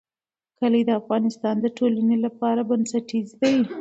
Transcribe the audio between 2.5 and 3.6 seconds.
بنسټیز دي.